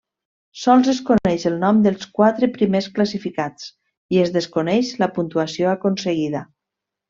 Sols 0.59 0.87
es 0.93 1.01
coneix 1.09 1.45
el 1.49 1.57
nom 1.63 1.83
dels 1.87 2.07
quatre 2.21 2.49
primers 2.57 2.89
classificats 2.97 3.69
i 4.17 4.23
es 4.27 4.35
desconeix 4.41 4.93
la 5.05 5.13
puntuació 5.21 5.73
aconseguida. 5.79 6.47